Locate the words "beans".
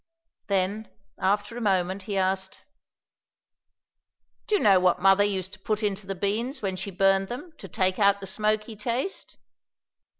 6.15-6.59